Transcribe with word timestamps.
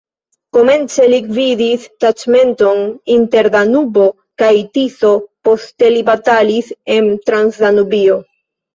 Komence 0.55 1.03
li 1.11 1.19
gvidis 1.25 1.85
taĉmenton 2.05 2.81
inter 3.17 3.51
Danubo 3.57 4.09
kaj 4.43 4.51
Tiso, 4.81 5.15
poste 5.51 5.95
li 5.97 6.05
batalis 6.13 6.77
en 6.99 7.17
Transdanubio. 7.31 8.23